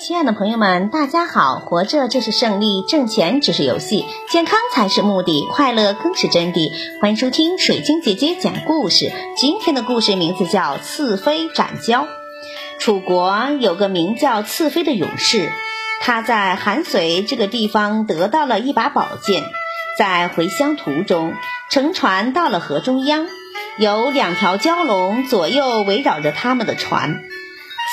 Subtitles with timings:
[0.00, 1.58] 亲爱的朋友们，大家好！
[1.58, 6.72] 活着就是胜利，挣钱只是游戏，健康才是目的，快乐更是真谛。
[7.02, 9.12] 欢迎收听水晶姐姐讲故事。
[9.36, 12.04] 今天的故事名字叫《刺飞斩蛟》。
[12.78, 15.52] 楚国有个名叫刺飞的勇士，
[16.00, 19.42] 他在韩遂这个地方得到了一把宝剑，
[19.98, 21.34] 在回乡途中，
[21.68, 23.26] 乘船到了河中央，
[23.76, 27.20] 有两条蛟龙左右围绕着他们的船。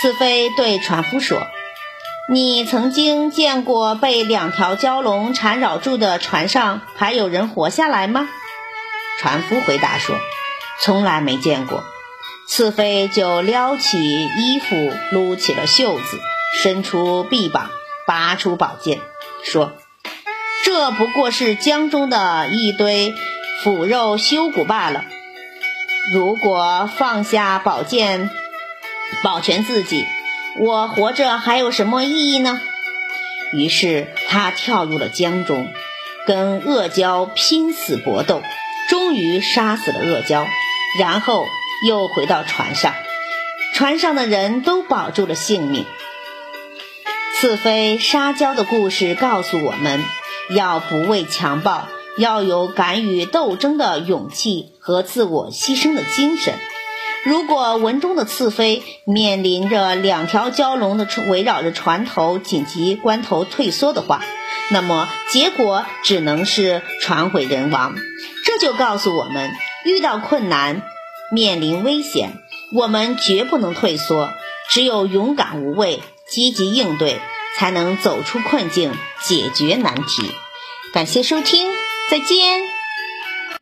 [0.02, 1.46] 刺飞对船夫说。
[2.30, 8.28] 你曾经见过被两条蛟龙缠绕住的船上还有人活下来吗？
[9.18, 10.18] 船夫回答说
[10.82, 11.86] ：“从来没见过。”
[12.46, 16.20] 刺飞就撩起衣服，撸起了袖子，
[16.62, 17.70] 伸出臂膀，
[18.06, 19.00] 拔出宝剑，
[19.46, 19.72] 说
[20.66, 23.14] ：“这不过是江中的一堆
[23.64, 25.06] 腐肉朽骨罢了。
[26.14, 28.30] 如果放下宝剑，
[29.24, 30.06] 保全自己。”
[30.60, 32.60] 我活着还有什么意义呢？
[33.54, 35.72] 于是他跳入了江中，
[36.26, 38.42] 跟恶蛟拼死搏斗，
[38.90, 40.46] 终于杀死了恶蛟，
[41.00, 41.48] 然后
[41.88, 42.94] 又回到船上，
[43.74, 45.86] 船上的人都保住了性命。
[47.36, 50.04] 刺飞杀蛟的故事告诉我们
[50.50, 56.56] 要不畏强暴，要有敢于斗争的勇气和自我牺牲的精神。
[57.24, 64.24] 如果文中的刺飞面临着两条蛟龙的围绕着船头，紧急关头退缩的话，
[64.70, 67.96] 那么结果只能是船毁人亡。
[68.46, 69.52] 这就告诉我们，
[69.84, 70.84] 遇到困难、
[71.32, 72.38] 面临危险，
[72.74, 74.30] 我们绝不能退缩，
[74.70, 77.20] 只有勇敢无畏、积极应对，
[77.58, 80.32] 才能走出困境，解决难题。
[80.94, 81.68] 感谢收听，
[82.10, 82.77] 再见。